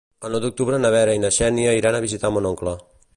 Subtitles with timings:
[0.27, 2.77] El nou d'octubre na Vera i na Xènia iran a visitar mon oncle.